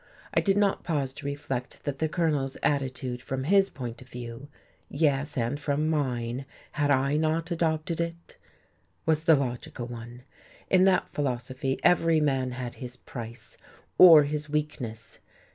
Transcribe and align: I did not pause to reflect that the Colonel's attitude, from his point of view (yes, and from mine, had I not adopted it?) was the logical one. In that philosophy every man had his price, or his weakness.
I 0.33 0.39
did 0.41 0.57
not 0.57 0.83
pause 0.83 1.13
to 1.13 1.27
reflect 1.27 1.83
that 1.83 1.99
the 1.99 2.09
Colonel's 2.09 2.57
attitude, 2.63 3.21
from 3.21 3.43
his 3.43 3.69
point 3.69 4.01
of 4.01 4.09
view 4.09 4.47
(yes, 4.89 5.37
and 5.37 5.59
from 5.59 5.89
mine, 5.91 6.47
had 6.71 6.89
I 6.89 7.17
not 7.17 7.51
adopted 7.51 8.01
it?) 8.01 8.35
was 9.05 9.25
the 9.25 9.35
logical 9.35 9.85
one. 9.85 10.23
In 10.71 10.85
that 10.85 11.11
philosophy 11.11 11.79
every 11.83 12.19
man 12.19 12.53
had 12.53 12.73
his 12.81 12.97
price, 12.97 13.57
or 13.99 14.23
his 14.23 14.49
weakness. 14.49 15.19